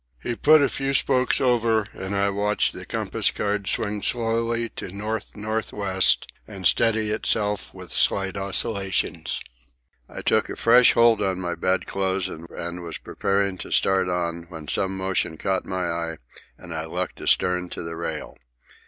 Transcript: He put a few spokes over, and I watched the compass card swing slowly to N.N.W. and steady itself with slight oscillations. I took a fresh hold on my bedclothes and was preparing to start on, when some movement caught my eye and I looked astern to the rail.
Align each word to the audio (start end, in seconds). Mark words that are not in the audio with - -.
He 0.23 0.33
put 0.35 0.63
a 0.63 0.67
few 0.67 0.95
spokes 0.95 1.39
over, 1.39 1.81
and 1.93 2.15
I 2.15 2.31
watched 2.31 2.73
the 2.73 2.87
compass 2.87 3.29
card 3.29 3.67
swing 3.67 4.01
slowly 4.01 4.69
to 4.69 4.85
N.N.W. 4.85 6.01
and 6.47 6.65
steady 6.65 7.11
itself 7.11 7.71
with 7.71 7.91
slight 7.93 8.35
oscillations. 8.35 9.41
I 10.09 10.23
took 10.23 10.49
a 10.49 10.55
fresh 10.55 10.93
hold 10.93 11.21
on 11.21 11.39
my 11.39 11.53
bedclothes 11.53 12.29
and 12.29 12.81
was 12.83 12.97
preparing 12.97 13.59
to 13.59 13.71
start 13.71 14.09
on, 14.09 14.45
when 14.49 14.67
some 14.67 14.97
movement 14.97 15.39
caught 15.39 15.65
my 15.67 15.87
eye 15.91 16.17
and 16.57 16.73
I 16.73 16.85
looked 16.87 17.21
astern 17.21 17.69
to 17.69 17.83
the 17.83 17.95
rail. 17.95 18.39